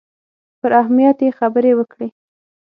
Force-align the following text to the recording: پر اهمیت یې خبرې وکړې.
پر 0.59 0.71
اهمیت 0.81 1.17
یې 1.25 1.31
خبرې 1.39 1.71
وکړې. 1.75 2.07